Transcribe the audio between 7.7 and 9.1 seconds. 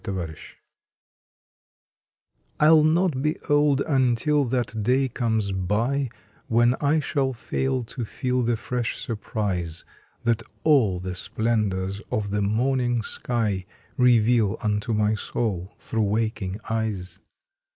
to feel the fresh